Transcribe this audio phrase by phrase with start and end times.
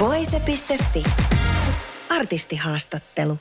[0.00, 1.02] Voise.fi.
[2.10, 3.38] Artistihaastattelu.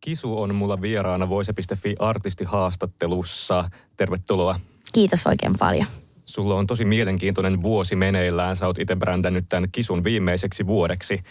[0.00, 3.70] Kisu on mulla vieraana Voise.fi artistihaastattelussa.
[3.96, 4.60] Tervetuloa.
[4.92, 5.86] Kiitos oikein paljon.
[6.24, 8.56] Sulla on tosi mielenkiintoinen vuosi meneillään.
[8.56, 11.22] Sä oot itse brändännyt tämän Kisun viimeiseksi vuodeksi.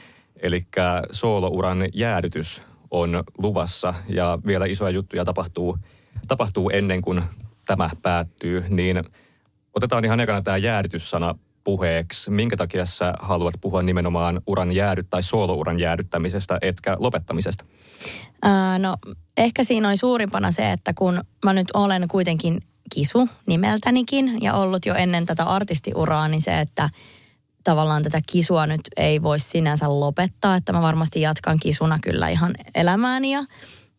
[0.42, 0.66] Eli
[1.12, 5.78] soolouran jäädytys on luvassa ja vielä isoja juttuja tapahtuu,
[6.28, 7.22] tapahtuu ennen kuin
[7.66, 8.66] tämä päättyy.
[8.70, 9.04] Niin
[9.76, 12.32] otetaan ihan ekana tämä jäädytyssana puheeksi.
[12.32, 17.66] Minkä takia sä haluat puhua nimenomaan uran jäädyt tai soolouran jäädyttämisestä, etkä lopettamisesta?
[18.42, 18.96] Ää, no
[19.38, 22.62] ehkä siinä oli suurimpana se, että kun mä nyt olen kuitenkin
[22.94, 26.90] kisu nimeltänikin ja ollut jo ennen tätä artistiuraa, niin se, että
[27.64, 32.54] tavallaan tätä kisua nyt ei voi sinänsä lopettaa, että mä varmasti jatkan kisuna kyllä ihan
[32.76, 33.44] elämääni ja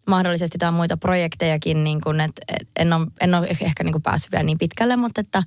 [0.07, 2.43] mahdollisesti jotain muita projektejakin, niin kuin, että
[2.77, 5.43] en ole, en ole ehkä niin kuin päässyt vielä niin pitkälle, mutta että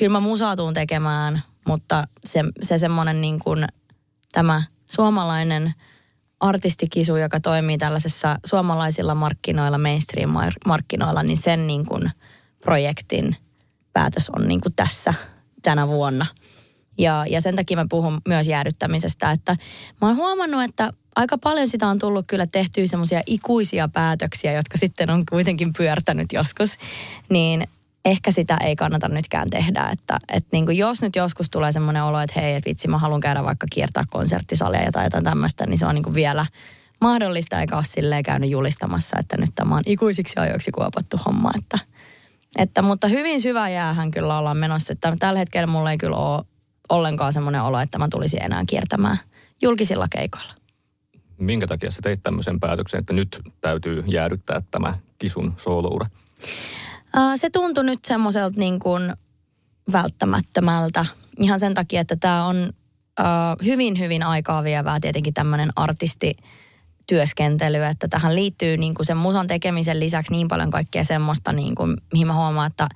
[0.00, 3.64] kyllä mä musaa tuun tekemään, mutta se, se semmoinen niin kuin
[4.32, 5.74] tämä suomalainen
[6.40, 12.10] artistikisu, joka toimii tällaisessa suomalaisilla markkinoilla, mainstream-markkinoilla, niin sen niin kuin
[12.60, 13.36] projektin
[13.92, 15.14] päätös on niin kuin tässä
[15.62, 16.26] tänä vuonna.
[16.98, 19.56] Ja, ja sen takia mä puhun myös jäädyttämisestä, että
[20.00, 24.78] mä oon huomannut, että aika paljon sitä on tullut kyllä tehtyä semmoisia ikuisia päätöksiä, jotka
[24.78, 26.76] sitten on kuitenkin pyörtänyt joskus.
[27.28, 27.68] Niin
[28.04, 29.88] ehkä sitä ei kannata nytkään tehdä.
[29.92, 32.98] Että, että niin kuin jos nyt joskus tulee semmoinen olo, että hei, että vitsi, mä
[32.98, 36.46] haluan käydä vaikka kiertää konserttisalia tai jotain tämmöistä, niin se on niin kuin vielä
[37.00, 41.50] mahdollista, eikä ole silleen käynyt julistamassa, että nyt tämä on ikuisiksi ajoiksi kuopattu homma.
[41.58, 41.78] Että,
[42.58, 44.92] että, mutta hyvin syvä jäähän kyllä ollaan menossa.
[44.92, 46.44] Että tällä hetkellä mulla ei kyllä ole
[46.88, 49.16] ollenkaan semmoinen olo, että mä tulisin enää kiertämään
[49.62, 50.54] julkisilla keikoilla.
[51.38, 56.06] Minkä takia sä teit tämmöisen päätöksen, että nyt täytyy jäädyttää tämä kisun sooloura?
[57.36, 59.12] Se tuntui nyt semmoiselta niin kuin
[59.92, 61.06] välttämättömältä.
[61.38, 62.72] Ihan sen takia, että tämä on
[63.64, 66.36] hyvin, hyvin aikaa vievää tietenkin tämmöinen artisti
[67.06, 71.74] työskentely, että tähän liittyy niin kuin sen musan tekemisen lisäksi niin paljon kaikkea semmoista, niin
[71.74, 72.88] kuin, mihin mä huomaan, että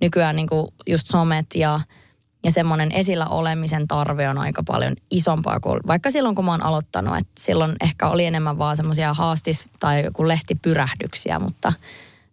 [0.00, 1.80] nykyään niin kuin just somet ja,
[2.44, 6.62] ja semmoinen esillä olemisen tarve on aika paljon isompaa kuin vaikka silloin, kun mä oon
[6.62, 7.16] aloittanut.
[7.16, 11.72] Että silloin ehkä oli enemmän vaan semmoisia haastis- tai joku lehtipyrähdyksiä, mutta–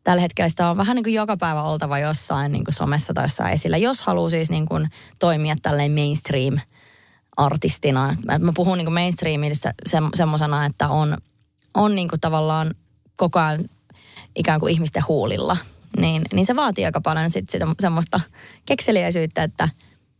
[0.07, 3.25] tällä hetkellä sitä on vähän niin kuin joka päivä oltava jossain niin kuin somessa tai
[3.25, 6.59] jossain esillä, jos haluaa siis niin kuin toimia tälleen mainstream
[7.37, 8.15] artistina.
[8.39, 11.17] Mä puhun niin kuin mainstreamissa se, semmoisena, että on,
[11.73, 12.73] on niin kuin tavallaan
[13.15, 13.69] koko ajan
[14.35, 15.57] ikään kuin ihmisten huulilla.
[15.97, 18.21] Niin, niin se vaatii aika paljon sit sitä semmoista
[18.65, 19.69] kekseliäisyyttä, että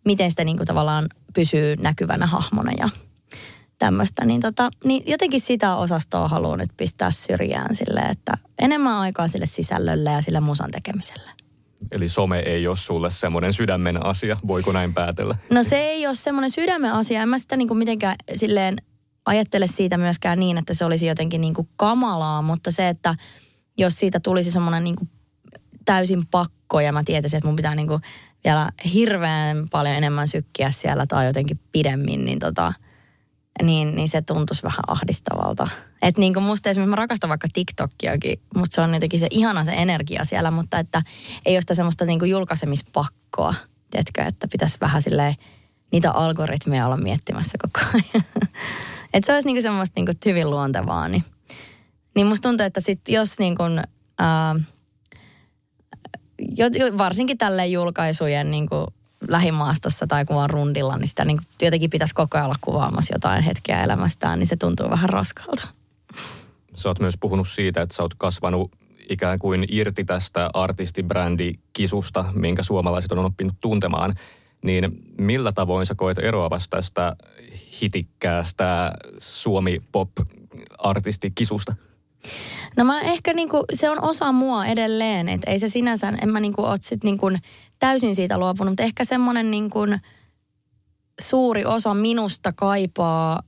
[0.05, 2.89] miten sitä niin kuin tavallaan pysyy näkyvänä hahmona ja
[3.79, 9.27] tämmöistä, niin, tota, niin jotenkin sitä osastoa haluan nyt pistää syrjään sille, että enemmän aikaa
[9.27, 11.31] sille sisällölle ja sille musan tekemiselle.
[11.91, 15.35] Eli some ei ole sulle semmoinen sydämen asia, voiko näin päätellä?
[15.51, 17.21] No se ei ole semmoinen sydämen asia.
[17.21, 18.77] En mä sitä niin kuin mitenkään silleen
[19.25, 23.15] ajattele siitä myöskään niin, että se olisi jotenkin niin kuin kamalaa, mutta se, että
[23.77, 25.09] jos siitä tulisi semmoinen niin kuin
[25.85, 28.01] täysin pakko ja mä tietäisin, että mun pitää niin kuin
[28.43, 32.73] vielä hirveän paljon enemmän sykkiä siellä tai jotenkin pidemmin, niin tota–
[33.61, 35.67] niin, niin se tuntuisi vähän ahdistavalta.
[36.01, 39.63] Että niin kuin musta esimerkiksi mä rakastan vaikka TikTokiakin, musta se on jotenkin se ihana
[39.63, 41.01] se energia siellä, mutta että
[41.45, 43.53] ei ole sitä semmoista niin kuin julkaisemispakkoa,
[43.89, 45.35] tiedätkö, että pitäisi vähän silleen
[45.91, 48.25] niitä algoritmeja olla miettimässä koko ajan.
[49.13, 51.23] että se olisi niin kuin semmoista niin kuin hyvin luontevaa, niin,
[52.15, 53.81] niin musta tuntuu, että sit jos niin kuin,
[54.19, 54.55] ää,
[56.97, 58.87] varsinkin tälle julkaisujen niin kuin
[59.27, 63.43] lähimaastossa tai kun on rundilla, niin sitä niin jotenkin pitäisi koko ajan olla kuvaamassa jotain
[63.43, 65.67] hetkeä elämästään, niin se tuntuu vähän raskalta.
[66.75, 68.71] Sä oot myös puhunut siitä, että sä oot kasvanut
[69.09, 74.15] ikään kuin irti tästä artistibrändikisusta, minkä suomalaiset on oppinut tuntemaan.
[74.63, 77.15] Niin millä tavoin sä koet eroavasta tästä
[77.81, 81.75] hitikkäästä suomi-pop-artistikisusta?
[82.77, 86.39] No mä ehkä niinku, se on osa mua edelleen, että ei se sinänsä, en mä
[86.39, 87.27] niinku ole sit niinku
[87.79, 89.79] täysin siitä luopunut, mutta ehkä semmoinen niinku
[91.21, 93.41] suuri osa minusta kaipaa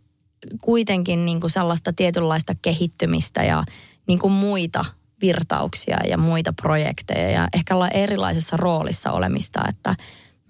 [0.62, 3.64] kuitenkin niinku sellaista tietynlaista kehittymistä ja
[4.08, 4.86] niinku muita
[5.22, 9.96] virtauksia ja muita projekteja ja ehkä olla erilaisessa roolissa olemista, että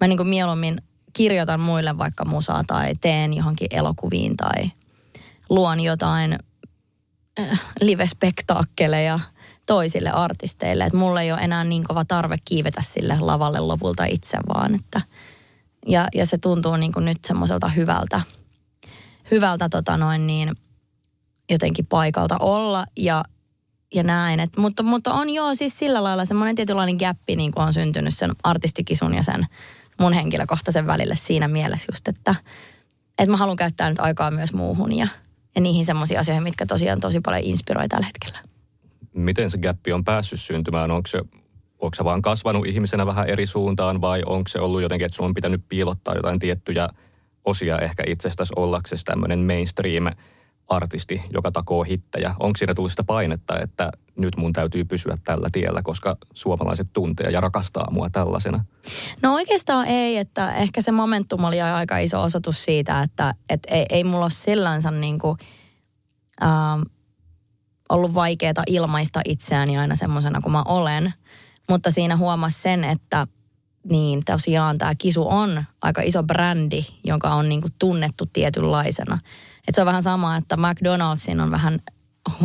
[0.00, 0.82] mä niinku mieluummin
[1.12, 4.70] kirjoitan muille vaikka musaa tai teen johonkin elokuviin tai
[5.48, 6.38] luon jotain
[7.80, 9.20] live-spektaakkeleja
[9.66, 10.84] toisille artisteille.
[10.84, 15.00] Että mulla ei ole enää niin kova tarve kiivetä sille lavalle lopulta itse vaan, että
[15.86, 18.20] ja, ja se tuntuu niin kuin nyt semmoiselta hyvältä,
[19.30, 20.56] hyvältä tota noin niin,
[21.50, 23.24] jotenkin paikalta olla ja,
[23.94, 24.40] ja näin.
[24.40, 28.14] Et, mutta, mutta on joo siis sillä lailla semmoinen tietynlainen gappi niin kuin on syntynyt
[28.14, 29.46] sen artistikisun ja sen
[30.00, 32.34] mun henkilökohtaisen välille siinä mielessä just, että,
[33.18, 35.08] että mä haluan käyttää nyt aikaa myös muuhun ja,
[35.54, 38.38] ja niihin semmoisiin asioihin, mitkä tosiaan tosi paljon inspiroi tällä hetkellä.
[39.12, 40.90] Miten se gappi on päässyt syntymään?
[40.90, 41.22] Onko se
[41.78, 45.26] onko se vaan kasvanut ihmisenä vähän eri suuntaan vai onko se ollut jotenkin, että sun
[45.26, 46.88] on pitänyt piilottaa jotain tiettyjä
[47.44, 50.04] osia ehkä itsestäsi ollaksesi tämmöinen mainstream
[50.70, 52.34] artisti, joka takoo hittejä.
[52.40, 57.30] Onko siinä tullut sitä painetta, että nyt mun täytyy pysyä tällä tiellä, koska suomalaiset tuntee
[57.30, 58.64] ja rakastaa mua tällaisena?
[59.22, 63.86] No oikeastaan ei, että ehkä se momentum oli aika iso osoitus siitä, että, että ei,
[63.90, 65.38] ei mulla ole sillänsä niin kuin,
[66.42, 66.48] äh,
[67.88, 71.12] ollut vaikeaa ilmaista itseäni aina semmoisena kuin mä olen.
[71.70, 73.26] Mutta siinä huomasi sen, että
[73.90, 79.18] niin tosiaan tämä kisu on aika iso brändi, joka on niinku tunnettu tietynlaisena.
[79.70, 81.80] Et se on vähän sama, että McDonald'sin on vähän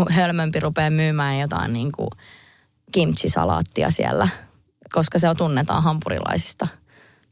[0.10, 2.10] hölmömpi rupeaa myymään jotain niinku
[2.92, 4.28] kimchi-salaattia siellä,
[4.94, 6.68] koska se on tunnetaan hampurilaisista.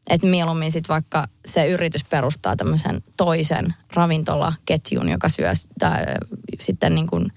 [0.10, 6.06] Että mieluummin sitten vaikka se yritys perustaa tämmöisen toisen ravintolaketjun, joka syö tää,
[6.60, 7.32] sitten niin kuin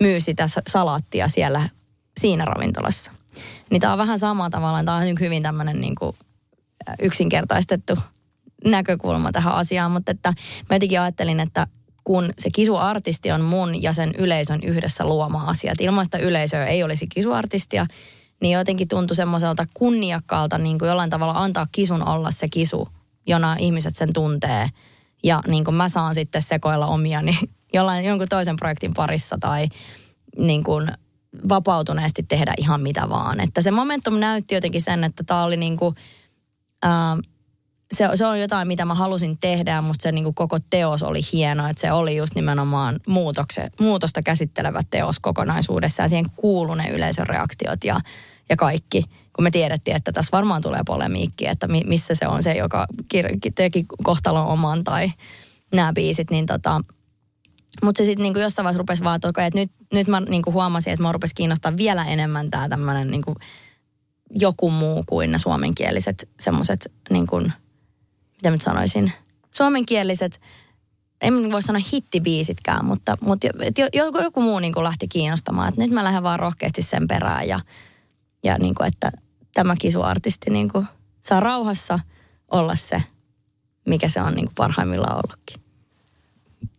[0.00, 1.68] myy sitä salaattia siellä
[2.20, 3.12] siinä ravintolassa.
[3.70, 4.84] Niin tämä on vähän sama tavalla.
[4.84, 6.16] Tämä on hyvin tämmöinen niin kuin
[7.02, 7.98] yksinkertaistettu
[8.64, 10.32] näkökulma tähän asiaan, mutta että
[10.70, 11.66] mä jotenkin ajattelin, että
[12.10, 16.66] kun se kisuartisti on mun ja sen yleisön yhdessä luoma asia, että ilman sitä yleisöä
[16.66, 17.86] ei olisi kisuartistia,
[18.40, 22.88] niin jotenkin tuntui semmoiselta kunniakkaalta niin kuin jollain tavalla antaa kisun olla se kisu,
[23.26, 24.68] jona ihmiset sen tuntee.
[25.24, 27.38] Ja niin kuin mä saan sitten sekoilla omiani
[27.74, 29.68] jollain, jonkun toisen projektin parissa tai
[30.38, 30.88] niin kuin
[31.48, 33.40] vapautuneesti tehdä ihan mitä vaan.
[33.40, 35.94] Että se momentum näytti jotenkin sen, että tämä oli niin kuin,
[36.82, 37.16] ää,
[37.94, 41.02] se, se on jotain, mitä mä halusin tehdä ja musta se niin kuin koko teos
[41.02, 41.68] oli hieno.
[41.68, 47.26] Että se oli just nimenomaan muutokse, muutosta käsittelevä teos kokonaisuudessa ja siihen kuului ne yleisön
[47.26, 48.00] reaktiot ja,
[48.48, 49.02] ja kaikki.
[49.32, 52.86] Kun me tiedettiin, että tässä varmaan tulee polemiikki, että mi, missä se on se, joka
[53.14, 55.12] kir- teki kohtalon oman tai
[55.74, 56.80] nämä biisit, niin tota,
[57.84, 60.92] mutta se sitten niinku jossain vaiheessa rupesi vaan, että, että nyt, nyt mä niinku huomasin,
[60.92, 63.36] että mä rupesi kiinnostaa vielä enemmän tämä tämmöinen niinku
[64.30, 67.40] joku muu kuin ne suomenkieliset semmoiset, niinku,
[68.40, 69.12] mitä nyt sanoisin,
[69.50, 70.40] suomenkieliset,
[71.20, 73.46] en voi sanoa hittibiisitkään, mutta, mutta
[73.94, 75.68] joku, joku muu niinku lähti kiinnostamaan.
[75.68, 77.60] Että nyt mä lähden vaan rohkeasti sen perään ja,
[78.44, 79.10] ja niinku, että
[79.54, 80.84] tämä kisuartisti niinku
[81.20, 82.00] saa rauhassa
[82.50, 83.02] olla se,
[83.88, 85.60] mikä se on niinku parhaimmillaan ollutkin.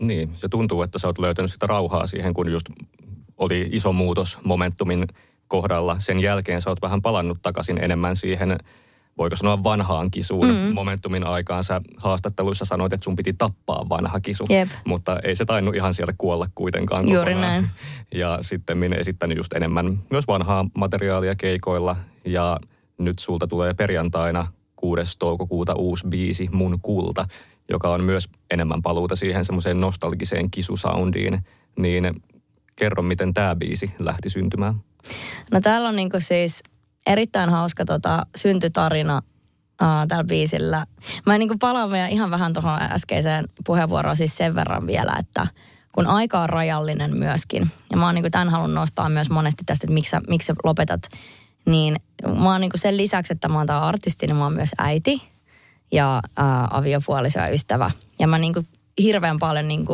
[0.01, 2.65] Niin, se tuntuu, että sä oot löytänyt sitä rauhaa siihen, kun just
[3.37, 5.07] oli iso muutos momentumin
[5.47, 5.99] kohdalla.
[5.99, 8.57] Sen jälkeen sä oot vähän palannut takaisin enemmän siihen,
[9.17, 10.47] voiko sanoa vanhaan kisuun.
[10.47, 10.73] Mm.
[10.73, 14.45] Momentumin aikaan sä haastatteluissa sanoit, että sun piti tappaa vanha kisu.
[14.49, 14.69] Jep.
[14.85, 17.67] Mutta ei se tainnut ihan sieltä kuolla kuitenkaan Juuri näin.
[18.13, 21.95] Ja sitten minä esittänyt just enemmän myös vanhaa materiaalia keikoilla.
[22.25, 22.59] Ja
[22.97, 25.17] nyt sulta tulee perjantaina 6.
[25.19, 27.25] toukokuuta uusi biisi, Mun kulta,
[27.69, 31.45] joka on myös enemmän paluuta siihen semmoiseen nostalgiseen kisusoundiin,
[31.79, 32.23] niin
[32.75, 34.75] kerro, miten tämä biisi lähti syntymään.
[35.51, 36.63] No täällä on niinku siis
[37.07, 39.21] erittäin hauska tota syntytarina
[39.81, 40.85] uh, tällä biisillä.
[41.25, 45.47] Mä niinku palaan vielä ihan vähän tuohon äskeiseen puheenvuoroon siis sen verran vielä, että
[45.91, 49.85] kun aika on rajallinen myöskin, ja mä oon niinku tämän halunnut nostaa myös monesti tästä,
[49.85, 51.01] että miksi, miksi lopetat,
[51.65, 51.95] niin
[52.39, 55.31] mä oon niinku sen lisäksi, että mä oon tää artisti, niin mä oon myös äiti
[55.91, 57.91] ja ää, aviopuoliso ja ystävä.
[58.19, 58.67] Ja mä niin
[58.97, 59.85] hirveän paljon niin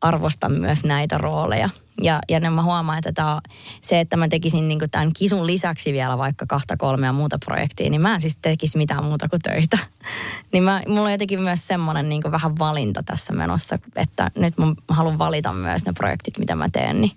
[0.00, 1.70] arvostan myös näitä rooleja.
[2.02, 3.40] Ja, ja mä huomaan, että tää,
[3.80, 8.00] se, että mä tekisin niin tämän kisun lisäksi vielä vaikka kahta kolmea muuta projektia, niin
[8.00, 9.78] mä en siis tekisi mitään muuta kuin töitä.
[10.52, 14.74] niin mä, mulla on jotenkin myös semmoinen niin vähän valinta tässä menossa, että nyt mä
[14.88, 17.00] haluan valita myös ne projektit, mitä mä teen.
[17.00, 17.12] Niin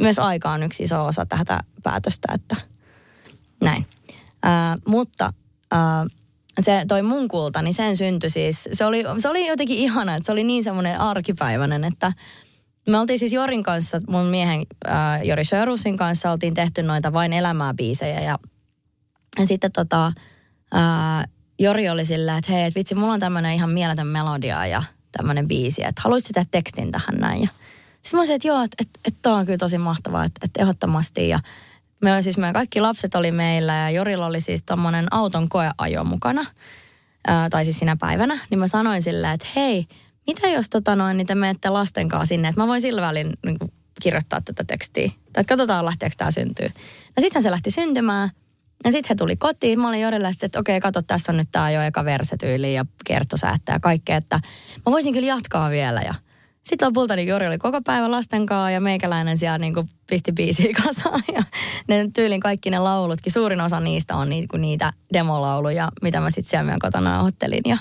[0.00, 2.56] myös aika on yksi iso osa tätä päätöstä, että
[3.60, 3.86] näin.
[4.42, 5.32] Ää, mutta...
[5.70, 6.06] Ää,
[6.60, 10.26] se toi mun kulta, niin sen syntyi siis, se oli, se oli jotenkin ihana, että
[10.26, 12.12] se oli niin semmoinen arkipäiväinen, että
[12.88, 17.32] me oltiin siis Jorin kanssa, mun miehen äh, Jori Sjörusin kanssa oltiin tehty noita vain
[17.32, 18.38] elämää biisejä ja,
[19.38, 20.06] ja sitten tota,
[20.74, 24.82] äh, Jori oli sillä, että hei, et vitsi, mulla on tämmöinen ihan mieletön melodia ja
[25.12, 27.48] tämmöinen biisi, että haluaisit tehdä tekstin tähän näin ja
[28.04, 30.62] sitten mä olisin, että joo, että, että, että tämä on kyllä tosi mahtavaa, että, että
[30.62, 31.40] ehdottomasti ja
[32.02, 36.46] me siis, meidän kaikki lapset oli meillä ja Jorilla oli siis tommonen auton koeajo mukana.
[37.26, 39.86] ää, tai siis sinä päivänä, niin mä sanoin silleen, että hei,
[40.26, 43.32] mitä jos tota noin, niin te menette lasten kanssa sinne, että mä voin sillä välin
[43.46, 45.08] niin kuin, kirjoittaa tätä tekstiä.
[45.08, 46.68] Tai että katsotaan, lähteekö tämä syntyy.
[47.16, 48.30] No sittenhän se lähti syntymään.
[48.84, 49.80] Ja sitten he tuli kotiin.
[49.80, 53.72] Mä olin Jorille, että, okei, kato, tässä on nyt tämä jo eka versetyyli ja kertosäättä
[53.72, 54.40] ja kaikkea, että
[54.86, 56.00] mä voisin kyllä jatkaa vielä.
[56.00, 56.14] Ja
[56.64, 60.32] sitten lopulta niin Jori oli koko päivän lasten kanssa ja meikäläinen siellä niin kuin pisti
[60.32, 61.22] biisiä kasaan.
[61.34, 61.42] Ja
[61.88, 66.50] ne tyylin kaikki ne laulutkin, suurin osa niistä on kuin niitä demolauluja, mitä mä sitten
[66.50, 67.62] siellä meidän kotona nauhoittelin.
[67.66, 67.78] Ja,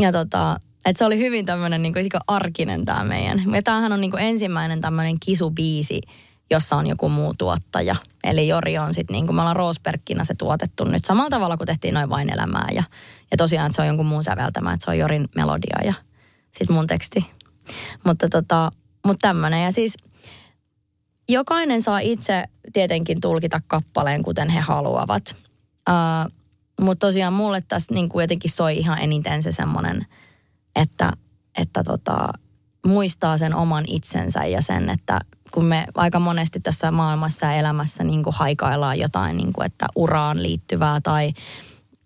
[0.00, 3.42] ja tota, et se oli hyvin tämmöinen niin kuin, arkinen tämä meidän.
[3.54, 6.00] Ja tämähän on niin kuin ensimmäinen tämmöinen kisubiisi,
[6.50, 7.96] jossa on joku muu tuottaja.
[8.24, 11.66] Eli Jori on sitten, niin kuin me ollaan Roosbergkina se tuotettu nyt samalla tavalla kuin
[11.66, 12.68] tehtiin noin vain elämää.
[12.74, 12.82] Ja,
[13.30, 15.94] ja tosiaan, että se on jonkun muun säveltämä, että se on Jorin melodia ja
[16.52, 17.26] sitten mun teksti.
[18.04, 18.70] Mutta tota,
[19.06, 19.64] mut tämmöinen.
[19.64, 19.96] Ja siis
[21.28, 25.36] jokainen saa itse tietenkin tulkita kappaleen, kuten he haluavat.
[25.90, 26.32] Uh,
[26.80, 30.06] mutta tosiaan mulle tässä niin kuin jotenkin soi ihan eniten se semmoinen,
[30.76, 31.12] että,
[31.58, 32.28] että tota,
[32.86, 38.04] muistaa sen oman itsensä ja sen, että kun me aika monesti tässä maailmassa ja elämässä
[38.04, 41.32] niin kuin haikaillaan jotain, niin kuin, että uraan liittyvää tai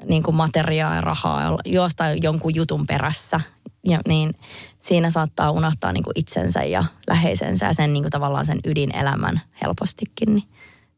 [0.09, 3.41] niin kuin materiaa ja rahaa jostain jonkun jutun perässä,
[3.85, 4.35] ja, niin
[4.81, 9.41] siinä saattaa unohtaa niin kuin itsensä ja läheisensä ja sen niin kuin tavallaan sen ydinelämän
[9.63, 10.35] helpostikin.
[10.35, 10.49] Niin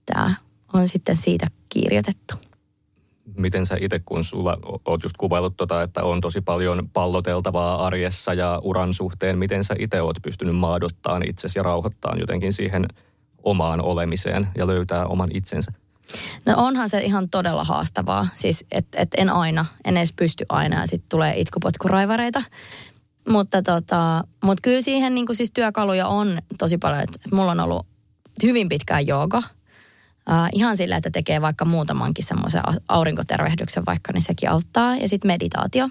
[0.07, 0.35] tämä
[0.73, 2.35] on sitten siitä kirjoitettu.
[3.37, 8.35] Miten sä itse, kun sulla oot just kuvaillut tota, että on tosi paljon palloteltavaa arjessa
[8.35, 12.89] ja uran suhteen, miten sä itse oot pystynyt maadottamaan itsesi ja rauhoittamaan jotenkin siihen
[13.43, 15.73] omaan olemiseen ja löytää oman itsensä?
[16.47, 18.27] No onhan se ihan todella haastavaa.
[18.35, 22.43] Siis, että et en aina, en edes pysty aina ja sitten tulee itkupotkuraivareita.
[23.29, 27.03] Mutta tota, mut kyllä siihen niin siis työkaluja on tosi paljon.
[27.03, 27.87] Et mulla on ollut
[28.43, 29.43] hyvin pitkään jooga.
[30.31, 34.97] Uh, ihan sillä, että tekee vaikka muutamankin semmoisen aurinkotervehdyksen vaikka, niin sekin auttaa.
[34.97, 35.89] Ja sitten meditaatio.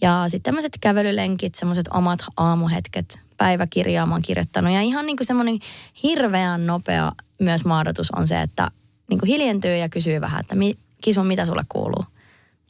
[0.00, 4.72] Ja sitten tämmöiset kävelylenkit, semmoiset omat aamuhetket, päiväkirjaa mä oon kirjoittanut.
[4.72, 5.58] Ja ihan niin kuin semmoinen
[6.02, 8.70] hirveän nopea myös maadotus on se, että
[9.10, 12.04] niin kuin hiljentyy ja kysyy vähän, että mi, kisun, mitä sulle kuuluu.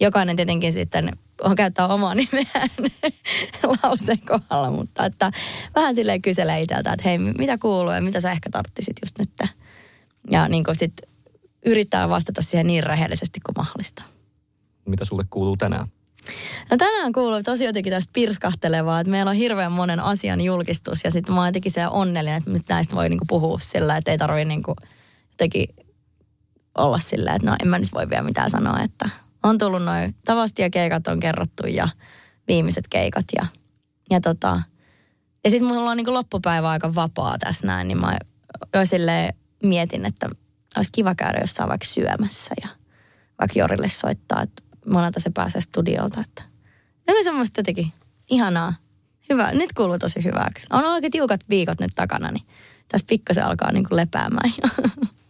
[0.00, 2.70] Jokainen tietenkin sitten on käyttää omaa nimeään
[3.82, 5.32] lauseen kohdalla, mutta että
[5.74, 9.50] vähän silleen kyselee itseltä, että hei, mitä kuuluu ja mitä sä ehkä tarttisit just nyt.
[10.30, 10.92] Ja niin kuin sit
[11.66, 14.02] yrittää vastata siihen niin rehellisesti kuin mahdollista.
[14.86, 15.86] Mitä sulle kuuluu tänään?
[16.70, 21.10] No tänään kuuluu tosi jotenkin tästä pirskahtelevaa, että meillä on hirveän monen asian julkistus ja
[21.10, 24.18] sitten mä oon jotenkin se onnellinen, että nyt näistä voi niinku puhua sillä, että ei
[24.18, 24.76] tarvitse niinku
[25.30, 25.68] jotenkin
[26.78, 29.08] olla sillä, että no en mä nyt voi vielä mitään sanoa, että
[29.42, 31.88] on tullut noin tavasti ja keikat on kerrottu ja
[32.48, 33.46] viimeiset keikat ja,
[34.10, 34.62] ja tota,
[35.44, 38.18] ja sitten mulla on niin loppupäivä aika vapaa tässä näin, niin mä
[38.74, 40.30] jo silleen mietin, että
[40.76, 42.68] olisi kiva käydä jossain vaikka syömässä ja
[43.40, 46.42] vaikka Jorille soittaa, että monelta se pääsee studiolta, että
[47.08, 47.92] joku semmoista jotenkin
[48.30, 48.74] ihanaa.
[49.30, 50.50] Hyvä, nyt kuuluu tosi hyvää.
[50.70, 52.46] On aika tiukat viikot nyt takana, niin
[52.88, 54.50] tässä pikkasen alkaa niin kuin lepäämään.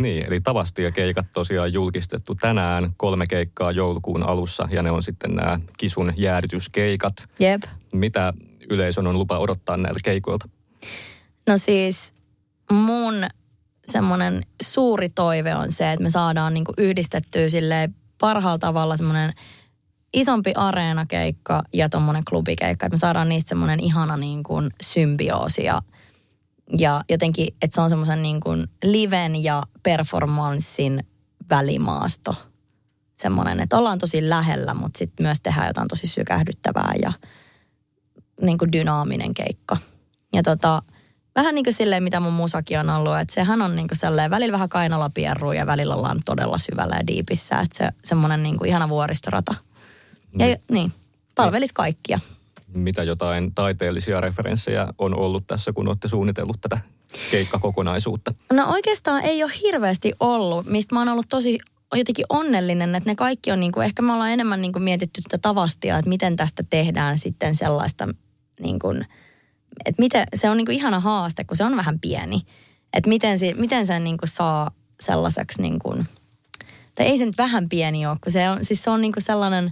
[0.00, 5.02] Niin, eli tavasti ja keikat tosiaan julkistettu tänään, kolme keikkaa joulukuun alussa ja ne on
[5.02, 7.28] sitten nämä Kisun jäädytyskeikat.
[7.38, 7.62] Jep.
[7.92, 8.32] Mitä
[8.70, 10.48] yleisön on lupa odottaa näiltä keikoilta?
[11.46, 12.12] No siis
[12.72, 13.14] mun
[13.90, 17.90] semmoinen suuri toive on se, että me saadaan niinku yhdistettyä sille
[18.20, 19.32] parhaalla tavalla semmoinen
[20.14, 22.86] isompi areenakeikka ja tuommoinen klubikeikka.
[22.86, 25.82] Että me saadaan niistä semmoinen ihana niin kuin symbioosi ja–
[26.78, 31.06] ja jotenkin, että se on semmoisen niin kuin liven ja performanssin
[31.50, 32.34] välimaasto.
[33.14, 37.12] Semmoinen, että ollaan tosi lähellä, mutta sitten myös tehdään jotain tosi sykähdyttävää ja
[38.40, 39.76] niin kuin dynaaminen keikka.
[40.32, 40.82] Ja tota,
[41.36, 44.30] vähän niin kuin silleen, mitä mun musakin on ollut, että sehän on niin kuin sellainen,
[44.30, 48.68] välillä vähän kainalapierru ja välillä ollaan todella syvällä ja diipissä, että se semmoinen niin kuin
[48.68, 49.54] ihana vuoristorata.
[50.38, 50.92] Ja niin, niin
[51.34, 52.20] palvelisi kaikkia
[52.76, 56.78] mitä jotain taiteellisia referenssejä on ollut tässä, kun olette suunnitellut tätä
[57.30, 58.34] keikkakokonaisuutta?
[58.52, 61.58] No oikeastaan ei ole hirveästi ollut, mistä mä oon ollut tosi
[61.94, 65.20] jotenkin onnellinen, että ne kaikki on niin kuin, ehkä me ollaan enemmän niin kuin mietitty
[65.22, 68.08] sitä tavastia, että miten tästä tehdään sitten sellaista
[68.60, 69.06] niin kuin,
[69.84, 72.40] että miten, se on niin kuin ihana haaste, kun se on vähän pieni.
[72.92, 76.06] Että miten, se, miten sen niin kuin saa sellaiseksi niin kuin,
[76.94, 79.22] tai ei se nyt vähän pieni ole, kun se on, siis se on niin kuin
[79.22, 79.64] sellainen,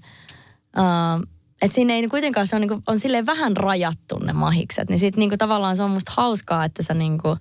[0.78, 1.22] uh,
[1.62, 4.88] että siinä ei kuitenkaan, se on, niinku, on silleen vähän rajattu ne mahikset.
[4.88, 7.36] Niin sitten niinku tavallaan se on musta hauskaa, että sä niinku,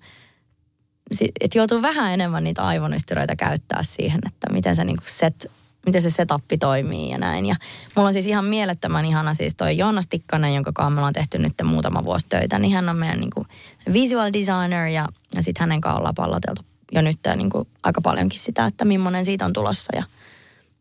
[1.42, 5.52] että joutuu vähän enemmän niitä aivonystyröitä käyttää siihen, että miten se niinku set,
[5.86, 7.46] miten se setappi toimii ja näin.
[7.46, 7.56] Ja
[7.96, 11.38] mulla on siis ihan mielettömän ihana siis toi Joonas Tikkanen, jonka kanssa me ollaan tehty
[11.38, 13.48] nyt muutama vuosi töitä, niin hän on meidän niinku
[13.94, 16.62] visual designer ja, ja sitten hänen kanssa ollaan palloteltu
[16.92, 20.04] jo nyt niinku aika paljonkin sitä, että millainen siitä on tulossa ja,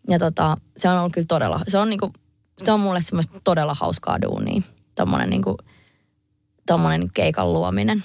[0.09, 2.13] ja tota, se on ollut kyllä todella, se on niinku
[2.65, 4.63] se on mulle semmoista todella hauskaa duunia.
[4.97, 5.59] Tommonen niinku,
[6.67, 8.05] tommonen keikan luominen.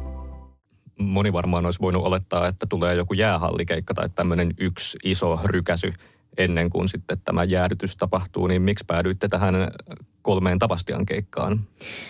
[1.01, 5.93] Moni varmaan olisi voinut olettaa, että tulee joku jäähallikeikka tai tämmöinen yksi iso rykäsy
[6.37, 9.55] ennen kuin sitten tämä jäädytys tapahtuu, niin miksi päädyitte tähän
[10.21, 11.67] kolmeen Tapastian keikkaan?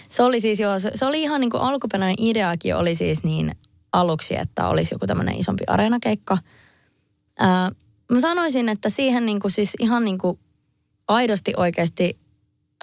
[0.09, 3.51] Se oli siis joo, se, oli ihan niin kuin alkuperäinen ideakin oli siis niin
[3.93, 6.37] aluksi, että olisi joku tämmöinen isompi areenakeikka.
[7.39, 7.71] Ää,
[8.11, 10.39] mä sanoisin, että siihen niin kuin siis ihan niin kuin
[11.07, 12.19] aidosti oikeasti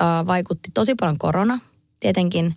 [0.00, 1.58] ää, vaikutti tosi paljon korona.
[2.00, 2.54] Tietenkin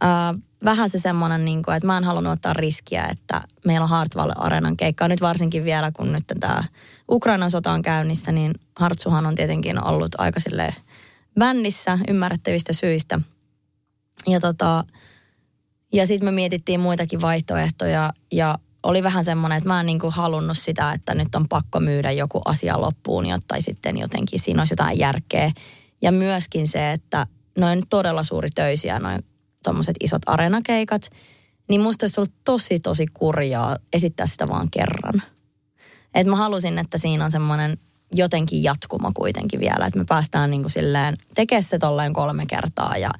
[0.00, 0.34] ää,
[0.66, 4.32] vähän se semmoinen, niin kuin, että mä en halunnut ottaa riskiä, että meillä on Hartwall
[4.36, 5.08] Areenan keikka.
[5.08, 6.64] Nyt varsinkin vielä, kun nyt tämä
[7.10, 10.74] Ukrainan sota on käynnissä, niin Hartsuhan on tietenkin ollut aika silleen
[11.38, 13.20] bändissä ymmärrettävistä syistä.
[14.26, 14.84] Ja tota,
[15.92, 20.58] ja sitten me mietittiin muitakin vaihtoehtoja ja oli vähän semmoinen, että mä en niinku halunnut
[20.58, 24.98] sitä, että nyt on pakko myydä joku asia loppuun, jotta sitten jotenkin siinä olisi jotain
[24.98, 25.52] järkeä.
[26.02, 27.26] Ja myöskin se, että
[27.58, 29.24] noin todella suuri töisiä, noin
[29.66, 31.10] tuommoiset isot areenakeikat,
[31.68, 35.22] niin musta olisi ollut tosi tosi kurjaa esittää sitä vaan kerran.
[36.14, 37.78] Et mä halusin, että siinä on semmoinen
[38.14, 43.10] jotenkin jatkuma kuitenkin vielä, että me päästään niinku silleen tekemään se tolleen kolme kertaa ja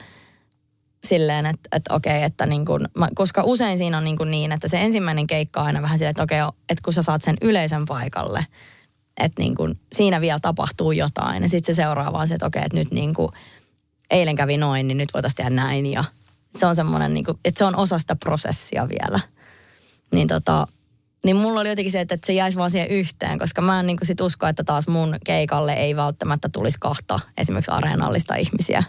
[1.05, 4.69] silleen, että, että okei, että niin kuin, koska usein siinä on niin, kuin niin, että
[4.69, 7.87] se ensimmäinen keikka on aina vähän silleen, että okei, että kun sä saat sen yleisen
[7.87, 8.47] paikalle,
[9.17, 11.43] että niin kuin, siinä vielä tapahtuu jotain.
[11.43, 13.33] Ja sitten se seuraava on se, että okei, että nyt niin kuin,
[14.11, 15.87] eilen kävi noin, niin nyt voitaisiin tehdä näin.
[15.87, 16.05] Ja
[16.59, 19.21] se on semmoinen, niin kuin, että se on osa sitä prosessia vielä.
[20.13, 20.67] Niin tota,
[21.25, 23.87] niin mulla oli jotenkin se, että, että se jäisi vaan siihen yhteen, koska mä en
[23.87, 28.85] niin kuin sit usko, että taas mun keikalle ei välttämättä tulisi kahta esimerkiksi areenallista ihmisiä.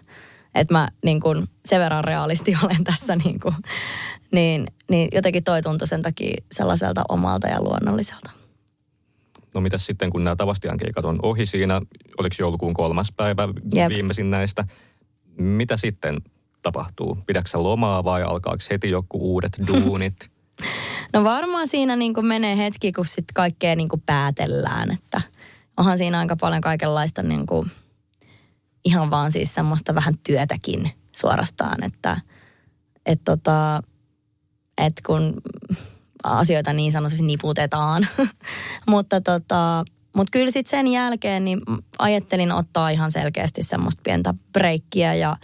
[0.56, 3.56] Että mä niin kuin sen verran realisti olen tässä niin kuin,
[4.32, 8.32] niin, niin jotenkin toi tuntui sen takia sellaiselta omalta ja luonnolliselta.
[9.54, 11.82] No mitäs sitten, kun nämä Tavastian keikat on ohi siinä,
[12.18, 13.90] oliko joulukuun kolmas päivä Jep.
[13.90, 14.66] viimeisin näistä,
[15.38, 16.22] mitä sitten
[16.68, 17.18] tapahtuu?
[17.26, 20.16] Pidätkö sä lomaa vai alkaako heti joku uudet duunit?
[21.14, 25.22] No varmaan siinä niin kuin menee hetki, kun sitten kaikkea niin kuin päätellään, että
[25.78, 27.72] onhan siinä aika paljon kaikenlaista niin kuin,
[28.86, 32.22] ihan vaan siis semmoista vähän työtäkin suorastaan, että
[33.06, 33.84] et tota,
[34.78, 35.42] et kun
[36.24, 38.08] asioita niin sanotusti niputetaan.
[38.90, 41.62] mutta tota, mut kyllä sitten sen jälkeen niin
[42.00, 45.38] ajattelin ottaa ihan selkeästi semmoista pientä breikkiä ja,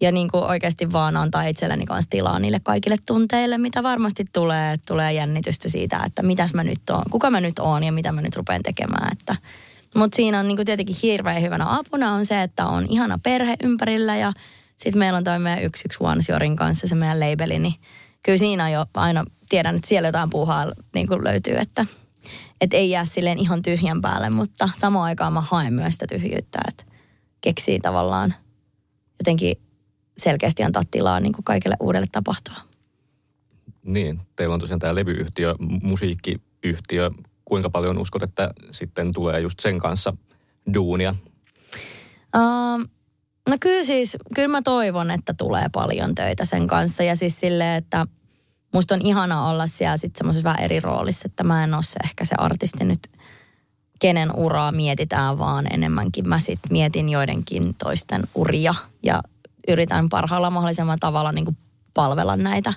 [0.00, 4.76] ja niin kuin oikeasti vaan antaa itselleni kanssa tilaa niille kaikille tunteille, mitä varmasti tulee.
[4.86, 8.22] Tulee jännitystä siitä, että mitäs mä nyt oon, kuka mä nyt oon ja mitä mä
[8.22, 9.12] nyt rupean tekemään.
[9.12, 9.36] Että,
[9.96, 13.56] mutta siinä on niin kuin tietenkin hirveän hyvänä apuna on se, että on ihana perhe
[13.62, 14.32] ympärillä ja
[14.76, 17.74] sitten meillä on toi meidän 111 Jorin kanssa se meidän labeli, niin
[18.22, 21.86] kyllä siinä on jo aina, tiedän, että siellä jotain puuhaa niin kuin löytyy, että
[22.60, 26.58] et ei jää silleen ihan tyhjän päälle, mutta samaan aikaan mä haen myös sitä tyhjyyttä,
[26.68, 26.84] että
[27.40, 28.34] keksii tavallaan
[29.20, 29.65] jotenkin
[30.18, 32.54] selkeästi antaa tilaa niin kuin kaikille uudelle tapahtua.
[33.82, 37.10] niin, teillä on tosiaan tämä levyyhtiö, musiikkiyhtiö.
[37.44, 40.16] Kuinka paljon uskot, että sitten tulee just sen kanssa
[40.74, 41.14] duunia?
[42.36, 42.84] Um,
[43.48, 47.02] no kyllä siis, kyllä mä toivon, että tulee paljon töitä sen kanssa.
[47.02, 48.06] Ja siis silleen, että
[48.74, 51.98] musta on ihana olla siellä sitten semmoisessa vähän eri roolissa, että mä en ole se
[52.04, 53.08] ehkä se artisti nyt,
[53.98, 59.22] kenen uraa mietitään, vaan enemmänkin mä sit mietin joidenkin toisten uria ja
[59.68, 61.56] yritän parhaalla mahdollisella tavalla niin kuin
[61.94, 62.72] palvella näitä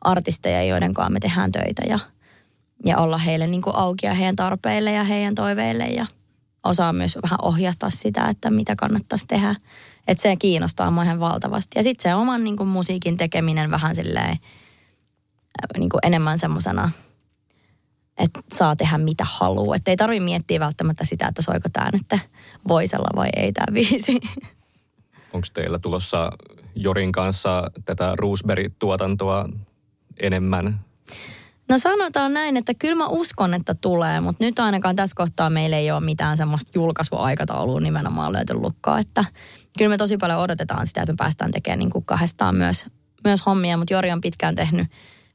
[0.00, 1.98] artisteja, joiden kanssa me tehdään töitä ja,
[2.84, 6.06] ja olla heille niin kuin auki ja heidän tarpeille ja heidän toiveille ja
[6.64, 9.54] osaa myös vähän ohjata sitä, että mitä kannattaisi tehdä.
[10.08, 11.78] Että se kiinnostaa mua ihan valtavasti.
[11.78, 14.38] Ja sitten se oman niin kuin musiikin tekeminen vähän silleen äh,
[15.78, 16.90] niin kuin enemmän semmoisena,
[18.18, 19.76] että saa tehdä mitä haluaa.
[19.76, 22.22] Että ei tarvitse miettiä välttämättä sitä, että soiko tämä nyt
[22.68, 24.20] voisella vai ei tämä biisi.
[25.32, 26.30] Onko teillä tulossa
[26.74, 29.48] Jorin kanssa tätä Roosberry-tuotantoa
[30.20, 30.80] enemmän?
[31.68, 35.76] No sanotaan näin, että kyllä mä uskon, että tulee, mutta nyt ainakaan tässä kohtaa meillä
[35.76, 39.24] ei ole mitään semmoista julkaisuaikataulua nimenomaan löyty lukkoa, että
[39.78, 42.86] kyllä me tosi paljon odotetaan sitä, että me päästään tekemään niin kuin kahdestaan myös,
[43.24, 44.86] myös hommia, mutta Jori on pitkään tehnyt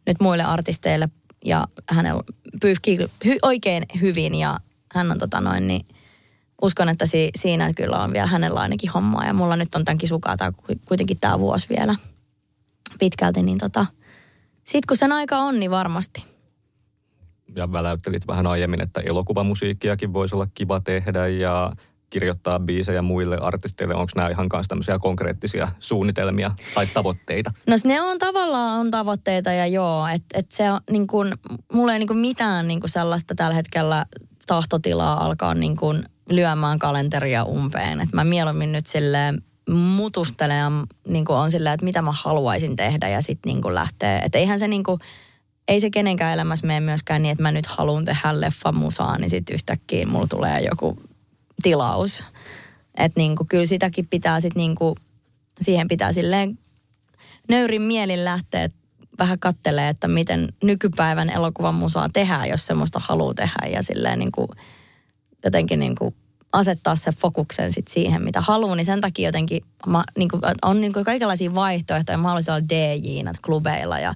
[0.07, 1.09] nyt muille artisteille
[1.45, 2.23] ja hänellä
[2.61, 4.59] pyyhkii hy, oikein hyvin ja
[4.93, 5.85] hän on tota noin, niin
[6.63, 10.09] uskon, että si, siinä kyllä on vielä hänellä ainakin hommaa ja mulla nyt on tämänkin
[10.09, 10.51] sukaa tää,
[10.85, 11.95] kuitenkin tämä vuosi vielä
[12.99, 13.85] pitkälti, niin tota,
[14.63, 16.25] sitten kun sen aika on, niin varmasti.
[17.55, 21.71] Ja väläyttelit vähän aiemmin, että elokuvamusiikkiakin voisi olla kiva tehdä ja
[22.09, 23.95] kirjoittaa biisejä muille artisteille.
[23.95, 27.53] Onko nämä ihan kanssa tämmöisiä konkreettisia suunnitelmia tai tavoitteita?
[27.67, 31.33] No ne on tavallaan on tavoitteita ja joo, että et se on niin kuin,
[31.73, 34.05] mulla ei niin kuin mitään niin kuin sellaista tällä hetkellä
[34.47, 38.01] tahtotilaa alkaa niin kuin lyömään kalenteria umpeen.
[38.01, 40.71] Että mä mieluummin nyt silleen mutustelen ja
[41.07, 44.19] niin on silleen, että mitä mä haluaisin tehdä ja sitten niin lähtee.
[44.19, 44.99] Että eihän se niin kuin,
[45.67, 49.29] ei se kenenkään elämässä mene myöskään niin, että mä nyt haluan tehdä leffa musaa, niin
[49.29, 50.97] sitten yhtäkkiä mulla tulee joku
[51.63, 52.25] tilaus.
[52.97, 54.95] Että niin kuin, kyllä sitäkin pitää sitten niin kuin,
[55.61, 56.59] siihen pitää silleen
[57.49, 58.69] nöyrin mielin lähteä
[59.19, 64.31] vähän kattelee, että miten nykypäivän elokuvan musaa tehdään, jos semmoista haluaa tehdä ja silleen niin
[64.31, 64.47] kuin,
[65.43, 66.15] jotenkin niin kuin
[66.53, 70.81] asettaa se fokuksen sit siihen, mitä haluaa, niin sen takia jotenkin mä, niin kuin, on
[70.81, 72.17] niin kuin kaikenlaisia vaihtoehtoja.
[72.17, 74.13] Mä haluaisin olla dj klubeilla ja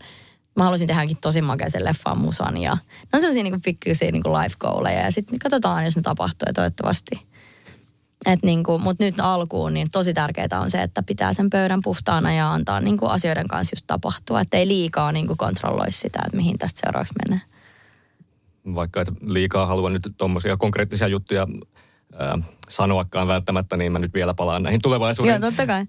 [0.56, 4.56] mä haluaisin tehdäkin tosi makeisen leffan musan ja ne on sellaisia niin pikkuisia niin life
[4.60, 7.28] goaleja ja sitten katsotaan, jos ne tapahtuu ja toivottavasti.
[8.44, 12.34] Niin kuin, mutta nyt alkuun niin tosi tärkeää on se, että pitää sen pöydän puhtaana
[12.34, 14.42] ja antaa niin kuin asioiden kanssa just tapahtua.
[14.42, 17.42] Että ei liikaa niin kuin kontrolloi sitä, että mihin tästä seuraavaksi menee.
[18.76, 21.48] Vaikka et liikaa haluan nyt tuommoisia konkreettisia juttuja
[22.22, 25.86] äh, sanoakaan välttämättä, niin mä nyt vielä palaan näihin tulevaisuuden, Joo, totta kai.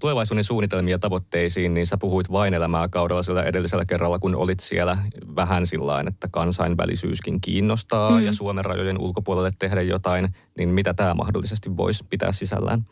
[0.00, 4.60] tulevaisuuden suunnitelmia ja tavoitteisiin, niin sä puhuit vain elämää kaudella sillä edellisellä kerralla, kun olit
[4.60, 4.98] siellä
[5.36, 8.26] vähän sillä että kansainvälisyyskin kiinnostaa mm.
[8.26, 12.84] ja Suomen rajojen ulkopuolelle tehdä jotain, niin mitä tämä mahdollisesti voisi pitää sisällään?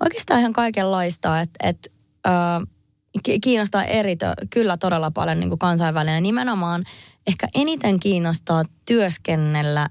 [0.00, 1.92] Oikeastaan ihan kaikenlaista, että et,
[2.26, 2.62] äh,
[3.40, 4.16] kiinnostaa eri,
[4.50, 6.22] kyllä todella paljon niin kuin kansainvälinen.
[6.22, 6.84] Nimenomaan
[7.26, 9.88] ehkä eniten kiinnostaa työskennellä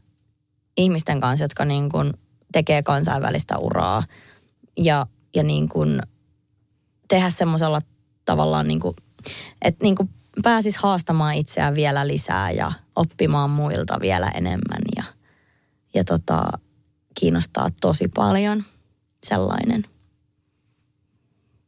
[0.78, 2.13] ihmisten kanssa, jotka niin kuin
[2.52, 4.04] tekee kansainvälistä uraa
[4.78, 6.02] ja, ja niin kuin
[7.08, 7.82] tehdä semmoisella
[8.26, 8.96] tavallaan, niin kuin,
[9.62, 10.10] että niin kuin
[10.44, 15.04] pääsis haastamaan itseään vielä lisää ja oppimaan muilta vielä enemmän ja,
[15.94, 16.44] ja tota,
[17.20, 18.63] kiinnostaa tosi paljon
[19.24, 19.84] sellainen.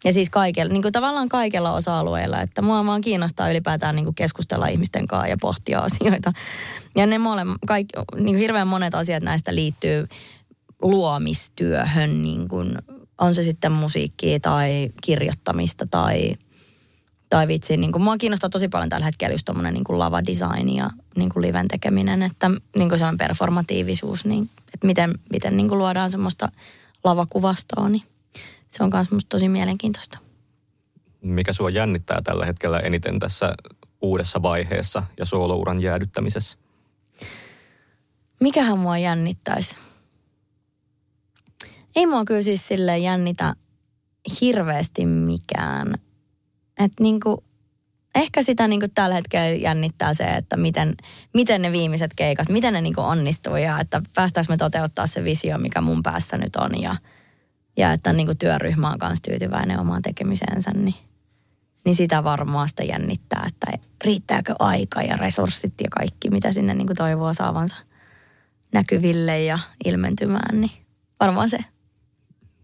[0.03, 4.15] Ja siis kaikella, niin kuin tavallaan kaikella osa-alueilla, että mua vaan kiinnostaa ylipäätään niin kuin
[4.15, 6.33] keskustella ihmisten kanssa ja pohtia asioita.
[6.95, 10.07] Ja ne mole, kaikki, niin kuin hirveän monet asiat näistä liittyy
[10.81, 12.77] luomistyöhön, niin kuin,
[13.17, 16.35] on se sitten musiikkia tai kirjoittamista tai,
[17.29, 17.77] tai vitsi.
[17.77, 21.41] Niin kuin, mua kiinnostaa tosi paljon tällä hetkellä just tommonen niin lava-design ja niin kuin
[21.41, 26.49] liven tekeminen, että niin kuin sellainen performatiivisuus, niin, että miten, miten niin kuin luodaan semmoista
[27.03, 28.03] lavakuvastoa, niin
[28.71, 30.17] se on myös musta tosi mielenkiintoista.
[31.21, 33.53] Mikä sua jännittää tällä hetkellä eniten tässä
[34.01, 36.57] uudessa vaiheessa ja soolouran jäädyttämisessä?
[38.41, 39.75] Mikähän mua jännittäisi?
[41.95, 43.53] Ei mua kyllä siis sille jännitä
[44.41, 45.93] hirveästi mikään.
[46.79, 47.43] Että niinku,
[48.15, 50.95] ehkä sitä niinku tällä hetkellä jännittää se, että miten,
[51.33, 55.57] miten ne viimeiset keikat, miten ne niinku onnistuu ja että päästäänkö me toteuttaa se visio,
[55.57, 56.95] mikä mun päässä nyt on ja–
[57.77, 60.95] ja että niin kuin työryhmä on kanssa tyytyväinen omaan tekemiseensä, niin,
[61.85, 66.87] niin sitä varmaan sitä jännittää, että riittääkö aika ja resurssit ja kaikki, mitä sinne niin
[66.87, 67.75] kuin toivoo saavansa
[68.73, 70.71] näkyville ja ilmentymään, niin
[71.19, 71.59] varmaan se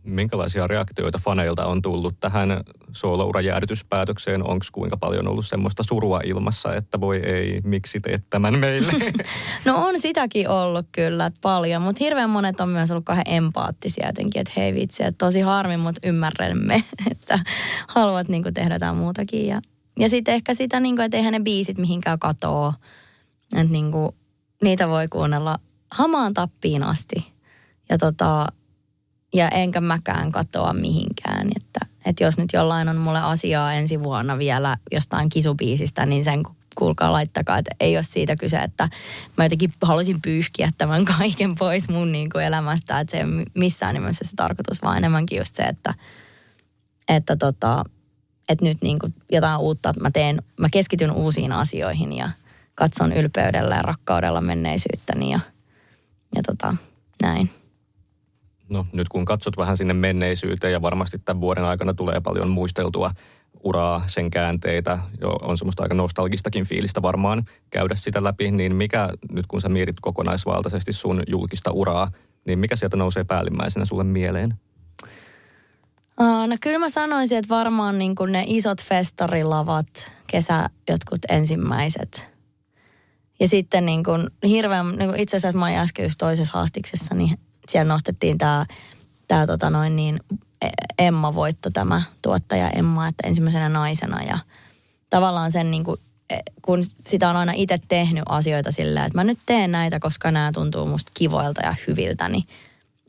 [0.08, 4.44] minkälaisia reaktioita faneilta on tullut tähän soolourajäädytyspäätökseen?
[4.44, 8.94] Onko kuinka paljon ollut semmoista surua ilmassa, että voi ei, miksi teet tämän meille?
[9.66, 14.42] no on sitäkin ollut kyllä paljon, mutta hirveän monet on myös ollut kahden empaattisia jotenkin,
[14.42, 17.40] että hei vitsi, että tosi harmi, mutta ymmärrämme, että
[17.88, 19.48] haluat niin tehdä jotain muutakin.
[19.48, 19.62] Ja,
[20.00, 22.74] ja sitten ehkä sitä, niin kuin, että eihän ne biisit mihinkään katoo,
[23.56, 24.12] että niin kuin,
[24.64, 25.60] niitä voi kuunnella
[25.92, 27.34] hamaan tappiin asti.
[27.90, 28.48] Ja tota,
[29.34, 31.48] ja enkä mäkään katoa mihinkään.
[31.56, 36.44] Että, että jos nyt jollain on mulle asiaa ensi vuonna vielä jostain kisubiisistä, niin sen
[36.78, 38.90] kuulkaa laittakaa, että ei ole siitä kyse, että
[39.38, 43.46] mä jotenkin haluaisin pyyhkiä tämän kaiken pois mun niin kuin elämästä, että se ei ole
[43.54, 45.94] missään nimessä se tarkoitus, vaan enemmänkin just se, että,
[47.08, 47.84] että, tota,
[48.50, 52.30] että nyt niin kuin jotain uutta, mä teen, mä keskityn uusiin asioihin ja
[52.76, 55.40] katson ylpeydellä ja rakkaudella menneisyyttäni ja,
[56.36, 56.76] ja tota,
[57.22, 57.50] näin
[58.70, 63.12] No nyt kun katsot vähän sinne menneisyyteen ja varmasti tämän vuoden aikana tulee paljon muisteltua
[63.64, 69.10] uraa, sen käänteitä, jo on semmoista aika nostalgistakin fiilistä varmaan käydä sitä läpi, niin mikä
[69.32, 72.12] nyt kun sä mietit kokonaisvaltaisesti sun julkista uraa,
[72.48, 74.54] niin mikä sieltä nousee päällimmäisenä sulle mieleen?
[76.20, 79.88] No kyllä mä sanoisin, että varmaan niin kuin ne isot festarilavat,
[80.28, 82.34] kesä jotkut ensimmäiset.
[83.40, 87.16] Ja sitten niin kuin hirveän, niin kuin itse asiassa mä olin äsken just toisessa haastiksessa,
[87.16, 87.38] niin
[87.72, 88.66] siellä nostettiin tämä
[89.28, 90.20] tää tota noin niin
[91.00, 94.38] Emma voitto tämä tuottaja Emma, että ensimmäisenä naisena ja
[95.10, 99.24] tavallaan sen niin kuin, e, kun sitä on aina itse tehnyt asioita sillä, että mä
[99.24, 102.44] nyt teen näitä, koska nämä tuntuu musta kivoilta ja hyviltä, niin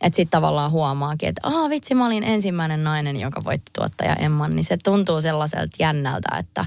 [0.00, 4.56] että sitten tavallaan huomaakin, että aha vitsi, mä olin ensimmäinen nainen, joka voitti tuottaja Emman,
[4.56, 6.66] niin se tuntuu sellaiselta jännältä, että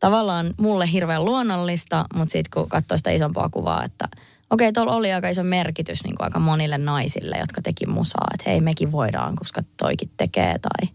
[0.00, 4.08] tavallaan mulle hirveän luonnollista, mutta sitten kun katsoo sitä isompaa kuvaa, että
[4.50, 8.50] okei, tuolla oli aika iso merkitys niin kuin aika monille naisille, jotka teki musaa, että
[8.50, 10.88] hei, mekin voidaan, koska toikin tekee, tai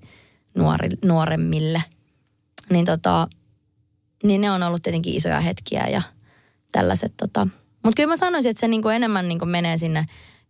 [0.57, 1.83] nuori, nuoremmille.
[2.69, 3.27] Niin, tota,
[4.23, 6.01] niin ne on ollut tietenkin isoja hetkiä ja
[6.71, 7.13] tällaiset.
[7.17, 7.47] Tota.
[7.83, 10.05] Mutta kyllä mä sanoisin, että se niin kuin enemmän niin kuin menee sinne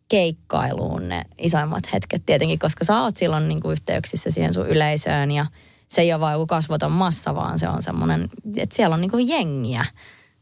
[0.09, 5.31] keikkailuun ne isoimmat hetket tietenkin, koska sä oot silloin niin kuin yhteyksissä siihen sun yleisöön
[5.31, 5.45] ja
[5.89, 9.11] se ei ole vain joku kasvoton massa, vaan se on semmoinen, että siellä on niin
[9.11, 9.85] kuin jengiä.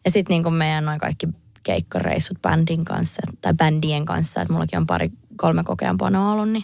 [0.05, 1.27] Ja sitten niin meidän noin kaikki
[1.63, 6.63] keikkareissut bändin kanssa tai bändien kanssa, että mullakin on pari kolme kokeampana ollut, niin,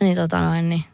[0.00, 0.84] niin, tota noin, niin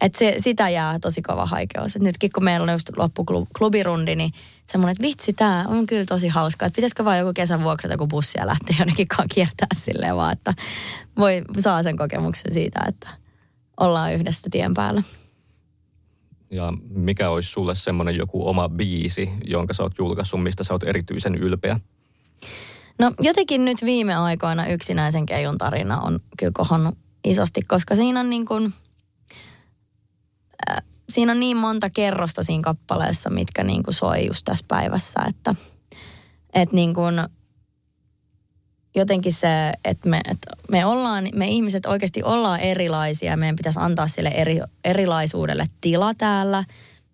[0.00, 1.96] et se, sitä jää tosi kova haikeus.
[1.96, 4.32] Et nytkin kun meillä on just loppuklubirundi, niin
[4.66, 6.66] semmoinen, että vitsi, tämä on kyllä tosi hauskaa.
[6.66, 10.54] Että pitäisikö vaan joku kesän vuokrata joku bussia lähteä jonnekin kiertää silleen vaan, että
[11.18, 13.08] voi saa sen kokemuksen siitä, että
[13.80, 15.02] ollaan yhdessä tien päällä.
[16.50, 20.82] Ja mikä olisi sulle semmoinen joku oma biisi, jonka sä oot julkaissut, mistä sä oot
[20.82, 21.80] erityisen ylpeä?
[22.98, 28.30] No jotenkin nyt viime aikoina yksinäisen keijun tarina on kyllä kohonnut isosti, koska siinä on
[28.30, 28.72] niin kuin,
[30.70, 35.20] äh, siinä on niin monta kerrosta siinä kappaleessa, mitkä niin kuin soi just tässä päivässä,
[35.28, 35.54] että,
[36.54, 37.14] että niin kuin,
[38.94, 43.36] jotenkin se, että me, että me ollaan, me ihmiset oikeasti ollaan erilaisia.
[43.36, 46.64] Meidän pitäisi antaa sille eri, erilaisuudelle tila täällä.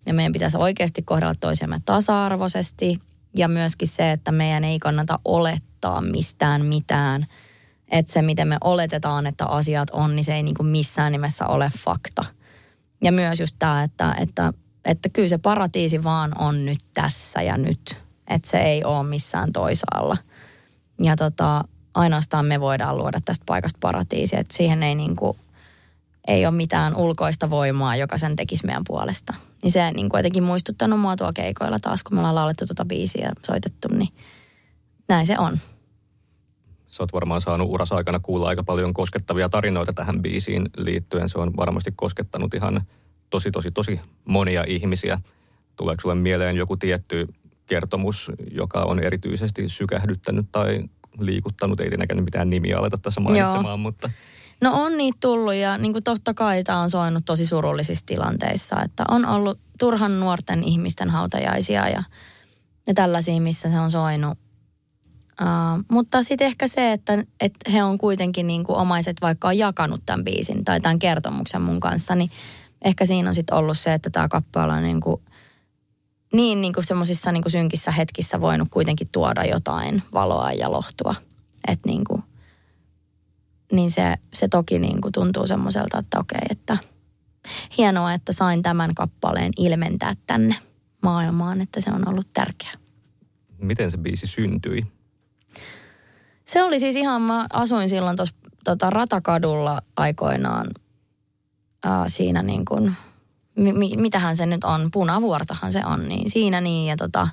[0.05, 2.99] Ja meidän pitäisi oikeasti kohdella toisiamme tasa-arvoisesti.
[3.37, 7.25] Ja myöskin se, että meidän ei kannata olettaa mistään mitään.
[7.91, 11.47] Että se, miten me oletetaan, että asiat on, niin se ei niin kuin missään nimessä
[11.47, 12.25] ole fakta.
[13.03, 14.53] Ja myös just tämä, että, että,
[14.85, 17.97] että kyllä se paratiisi vaan on nyt tässä ja nyt.
[18.27, 20.17] Että se ei ole missään toisaalla.
[21.03, 24.39] Ja tota, ainoastaan me voidaan luoda tästä paikasta paratiisia.
[24.39, 25.37] Että siihen ei niin kuin,
[26.27, 29.33] ei ole mitään ulkoista voimaa, joka sen tekisi meidän puolesta.
[29.63, 32.85] Niin se niin kuin jotenkin muistuttanut mua tuolla keikoilla taas, kun me ollaan laulettu tuota
[32.85, 34.09] biisiä ja soitettu, niin
[35.09, 35.59] näin se on.
[36.95, 41.29] Sä oot varmaan saanut uras aikana kuulla aika paljon koskettavia tarinoita tähän biisiin liittyen.
[41.29, 42.81] Se on varmasti koskettanut ihan
[43.29, 45.21] tosi, tosi, tosi monia ihmisiä.
[45.75, 47.27] Tuleeko sulle mieleen joku tietty
[47.65, 50.83] kertomus, joka on erityisesti sykähdyttänyt tai
[51.19, 51.79] liikuttanut?
[51.79, 53.77] Ei tietenkään mitään nimiä aleta tässä mainitsemaan, Joo.
[53.77, 54.09] mutta...
[54.61, 58.81] No on niitä tullut ja niin kuin totta kai tämä on soinut tosi surullisissa tilanteissa,
[58.81, 62.03] että on ollut turhan nuorten ihmisten hautajaisia ja,
[62.87, 64.44] ja tällaisia, missä se on soinut.
[65.41, 69.57] Uh, mutta sitten ehkä se, että, että he on kuitenkin niin kuin omaiset vaikka on
[69.57, 72.31] jakanut tämän biisin tai tämän kertomuksen mun kanssa, niin
[72.85, 75.21] ehkä siinä on sitten ollut se, että tämä kappale on niin kuin,
[76.33, 81.15] niin, niin kuin semmoisissa niin synkissä hetkissä voinut kuitenkin tuoda jotain valoa ja lohtua.
[81.67, 82.23] Että niin kuin,
[83.71, 86.77] niin se, se toki niin kuin tuntuu semmoiselta, että okei, että
[87.77, 90.55] hienoa, että sain tämän kappaleen ilmentää tänne
[91.03, 92.73] maailmaan, että se on ollut tärkeää.
[93.57, 94.85] Miten se biisi syntyi?
[96.45, 100.67] Se oli siis ihan, mä asuin silloin tuossa tota, Ratakadulla aikoinaan
[101.83, 102.95] ää, siinä niin kuin,
[103.55, 107.27] mi, mitähän se nyt on, punavuortahan se on, niin siinä niin ja tota,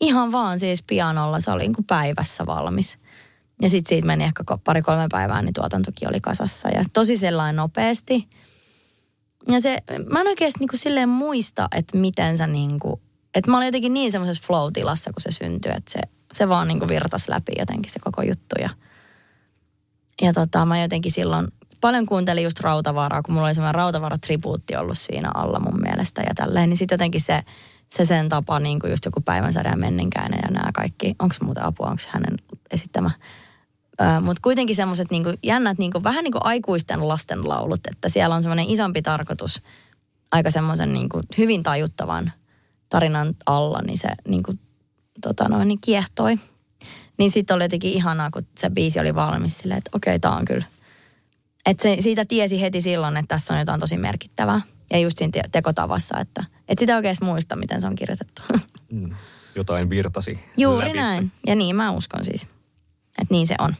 [0.00, 2.98] ihan vaan siis pianolla se oli niin kuin päivässä valmis.
[3.62, 6.68] Ja sitten siitä meni ehkä pari-kolme päivää, niin tuotantokin oli kasassa.
[6.68, 8.28] Ja tosi sellainen nopeasti.
[9.48, 13.00] Ja se, mä en oikeasti niin kuin silleen muista, että miten se niin kuin,
[13.34, 16.00] että mä olin jotenkin niin semmoisessa flow-tilassa, kun se syntyi, että se,
[16.34, 18.54] se vaan niin virtas läpi jotenkin se koko juttu.
[18.60, 18.70] Ja,
[20.22, 21.48] ja tota, mä jotenkin silloin
[21.80, 26.34] paljon kuuntelin just Rautavaaraa, kun mulla oli semmoinen Rautavaara-tribuutti ollut siinä alla mun mielestä ja
[26.34, 26.68] tälleen.
[26.68, 27.42] Niin sitten jotenkin se,
[27.94, 31.14] se sen tapa, niin kuin just joku päivänsäde ja menninkäinen ja nämä kaikki.
[31.18, 32.36] Onko muuten apua, onko hänen
[32.70, 33.10] esittämä
[34.20, 38.70] mutta kuitenkin semmoiset niinku jännät, niinku, vähän niin kuin aikuisten lastenlaulut, että siellä on semmoinen
[38.70, 39.62] isompi tarkoitus
[40.32, 42.32] aika semmoisen niinku hyvin tajuttavan
[42.88, 44.52] tarinan alla, niin se niinku,
[45.22, 46.38] tota noin, niin kiehtoi.
[47.18, 50.36] Niin sitten oli jotenkin ihanaa, kun se biisi oli valmis silleen, että okei, okay, tämä
[50.36, 50.64] on kyllä,
[51.66, 54.60] Et se, siitä tiesi heti silloin, että tässä on jotain tosi merkittävää.
[54.90, 58.42] Ja just siinä te- tekotavassa, että, että sitä oikein muista, miten se on kirjoitettu.
[58.90, 59.10] Mm.
[59.54, 61.00] Jotain virtasi Juuri lävitse.
[61.00, 61.32] näin.
[61.46, 62.42] Ja niin mä uskon siis.
[62.42, 63.74] Että niin se on.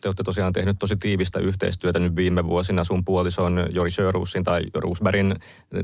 [0.00, 2.84] Te olette tosiaan tehnyt tosi tiivistä yhteistyötä nyt viime vuosina.
[2.84, 5.34] Sun puolison Jori Sjöruusin tai Roosbergin,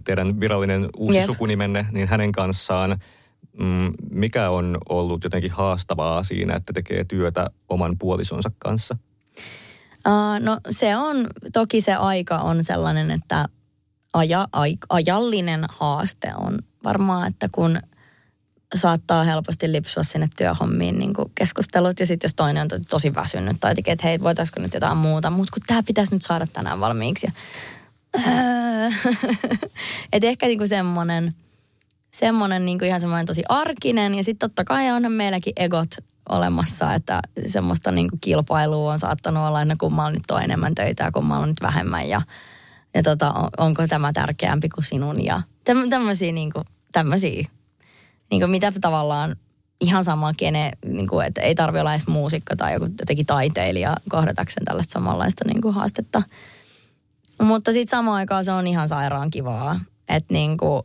[0.04, 1.26] teidän virallinen uusi Jep.
[1.26, 2.98] sukunimenne, niin hänen kanssaan.
[3.58, 8.96] Mm, mikä on ollut jotenkin haastavaa siinä, että tekee työtä oman puolisonsa kanssa?
[10.08, 13.48] Uh, no se on, toki se aika on sellainen, että
[14.12, 17.78] aja, ai, ajallinen haaste on varmaan, että kun
[18.74, 23.14] saattaa helposti lipsua sinne työhommiin niin kuin keskustelut ja sitten jos toinen on to- tosi
[23.14, 26.46] väsynyt tai tekee, että hei, voitaisiko nyt jotain muuta, mutta kun tämä pitäisi nyt saada
[26.46, 27.26] tänään valmiiksi.
[27.26, 27.32] Ja,
[30.12, 31.34] et ehkä niin kuin semmoinen,
[32.14, 34.14] semmoinen niin kuin ihan semmoinen tosi arkinen.
[34.14, 35.88] Ja sitten totta kai onhan meilläkin egot
[36.28, 40.74] olemassa, että semmoista niin kuin kilpailua on saattanut olla, että no kummalla nyt on enemmän
[40.74, 42.08] töitä ja kummalla on nyt vähemmän.
[42.08, 42.22] Ja,
[42.94, 45.24] ja tota, on- onko tämä tärkeämpi kuin sinun?
[45.24, 47.46] Ja täm, tämmöisiä niin kuin, tämmöisiä,
[48.30, 49.36] niin kuin mitä tavallaan
[49.80, 53.96] ihan sama kene, niin kuin, että ei tarvi olla edes muusikko tai joku jotenkin taiteilija
[54.08, 56.22] kohdatakseen tällaista samanlaista niin kuin haastetta.
[57.42, 60.82] Mutta sitten samaan aikaan se on ihan sairaan kivaa, että niin kuin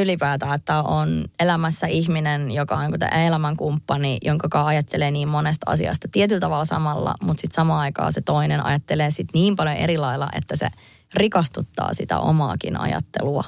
[0.00, 6.40] ylipäätään, että on elämässä ihminen, joka on kuten elämänkumppani, jonka ajattelee niin monesta asiasta tietyllä
[6.40, 10.56] tavalla samalla, mutta sitten samaan aikaan se toinen ajattelee sit niin paljon eri lailla, että
[10.56, 10.68] se
[11.14, 13.44] rikastuttaa sitä omaakin ajattelua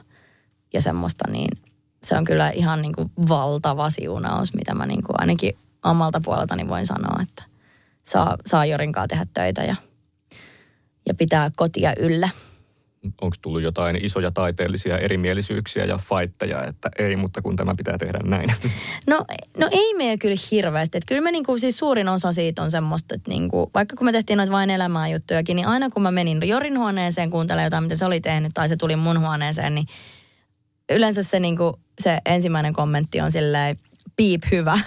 [0.72, 1.48] ja semmoista, niin
[2.02, 6.68] se on kyllä ihan niin kuin valtava siunaus, mitä mä niin kuin ainakin omalta puoleltani
[6.68, 7.42] voin sanoa, että
[8.04, 9.76] saa, saa Jorinkaan tehdä töitä ja,
[11.07, 12.28] ja pitää kotia yllä.
[13.20, 18.18] Onko tullut jotain isoja taiteellisia erimielisyyksiä ja fightteja, että ei, mutta kun tämä pitää tehdä
[18.24, 18.48] näin?
[19.06, 19.24] No,
[19.58, 20.98] no ei meillä kyllä hirveästi.
[20.98, 24.12] Että kyllä me niinku, siis suurin osa siitä on semmoista, että niinku, vaikka kun me
[24.12, 27.96] tehtiin noita vain elämää juttujakin, niin aina kun mä menin Jorin huoneeseen kuuntelemaan jotain, mitä
[27.96, 29.86] se oli tehnyt, tai se tuli mun huoneeseen, niin
[30.92, 33.76] yleensä se, niinku, se ensimmäinen kommentti on silleen,
[34.16, 34.79] piip hyvä.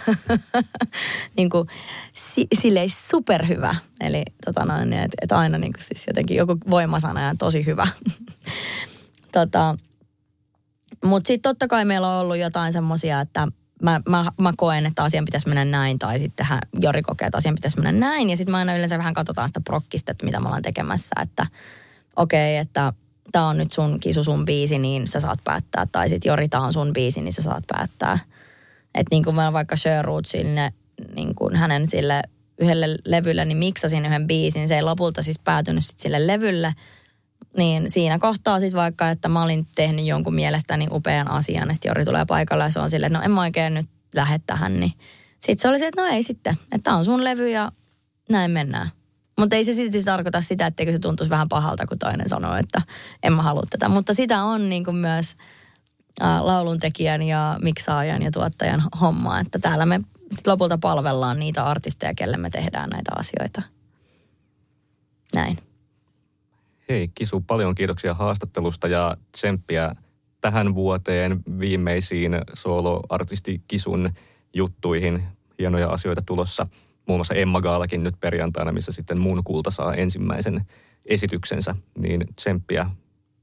[1.37, 1.67] niin kuin,
[2.13, 3.75] si, silleen superhyvä.
[4.01, 7.87] Eli tota noin, että et aina niin kuin siis jotenkin joku voimasana ja tosi hyvä.
[9.33, 9.75] tota,
[11.05, 13.47] mutta sitten totta kai meillä on ollut jotain semmoisia, että
[13.83, 16.47] mä, mä, mä koen, että asian pitäisi mennä näin, tai sitten
[16.81, 19.61] Jori kokee, että asian pitäisi mennä näin, ja sitten mä aina yleensä vähän katsotaan sitä
[19.61, 21.47] prokkista, että mitä me ollaan tekemässä, että
[22.15, 22.93] okei, okay, että
[23.31, 26.63] tämä on nyt sun kisu, sun biisi, niin sä saat päättää, tai sitten Jori, tämä
[26.63, 28.19] on sun biisi, niin sä saat päättää.
[28.97, 30.73] Että niin kuin mä vaikka Sherwoodille,
[31.15, 32.21] niin kuin hänen sille
[32.59, 36.73] yhdelle levylle, niin miksasin yhden biisin, se ei lopulta siis päätynyt sit sille levylle,
[37.57, 41.89] niin siinä kohtaa sitten vaikka, että mä olin tehnyt jonkun mielestäni upean asian, ja sitten
[41.89, 44.79] Jori tulee paikalle ja se on silleen, että no en mä oikein nyt lähde tähän,
[44.79, 44.93] niin
[45.39, 47.71] sitten se oli se, että no ei sitten, että tää on sun levy ja
[48.29, 48.89] näin mennään.
[49.39, 52.81] Mutta ei se silti tarkoita sitä, etteikö se tuntuisi vähän pahalta, kun toinen sanoo, että
[53.23, 53.89] en mä halua tätä.
[53.89, 55.35] Mutta sitä on niin kuin myös
[56.19, 60.01] lauluntekijän ja miksaajan ja tuottajan homma, että täällä me
[60.31, 63.61] sit lopulta palvellaan niitä artisteja, kelle me tehdään näitä asioita.
[65.35, 65.57] Näin.
[66.89, 69.95] Hei Kisu, paljon kiitoksia haastattelusta ja tsemppiä
[70.41, 74.09] tähän vuoteen viimeisiin soloartisti Kisun
[74.53, 75.23] juttuihin.
[75.59, 76.67] Hienoja asioita tulossa.
[77.07, 80.65] Muun muassa Emma Gaalakin nyt perjantaina, missä sitten muun kulta saa ensimmäisen
[81.05, 81.75] esityksensä.
[81.97, 82.89] Niin tsemppiä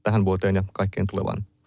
[0.03, 1.45] tähän vuoteen ja kaikkeen tulevaan.